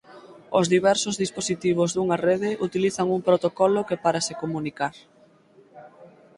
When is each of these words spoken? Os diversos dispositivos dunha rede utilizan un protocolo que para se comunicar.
Os 0.59 0.65
diversos 0.75 1.15
dispositivos 1.23 1.89
dunha 1.95 2.17
rede 2.27 2.51
utilizan 2.67 3.07
un 3.15 3.21
protocolo 3.27 3.79
que 3.87 3.97
para 4.05 4.23
se 4.27 4.37
comunicar. 4.41 4.95